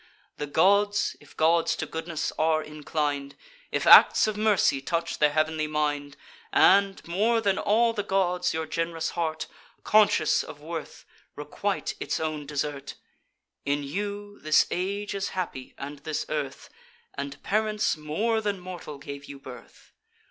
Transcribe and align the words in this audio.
The 0.37 0.47
gods, 0.47 1.15
if 1.19 1.37
gods 1.37 1.75
to 1.75 1.85
goodness 1.85 2.31
are 2.39 2.63
inclin'd; 2.63 3.35
If 3.71 3.85
acts 3.85 4.25
of 4.25 4.35
mercy 4.35 4.81
touch 4.81 5.19
their 5.19 5.29
heav'nly 5.31 5.67
mind, 5.67 6.17
And, 6.51 7.07
more 7.07 7.39
than 7.39 7.59
all 7.59 7.93
the 7.93 8.01
gods, 8.01 8.51
your 8.51 8.65
gen'rous 8.65 9.11
heart. 9.11 9.45
Conscious 9.83 10.41
of 10.41 10.59
worth, 10.59 11.05
requite 11.35 11.93
its 11.99 12.19
own 12.19 12.47
desert! 12.47 12.95
In 13.63 13.83
you 13.83 14.39
this 14.41 14.65
age 14.71 15.13
is 15.13 15.29
happy, 15.37 15.75
and 15.77 15.99
this 15.99 16.25
earth, 16.29 16.71
And 17.13 17.37
parents 17.43 17.95
more 17.95 18.41
than 18.41 18.59
mortal 18.59 18.97
gave 18.97 19.25
you 19.25 19.37
birth. 19.37 19.91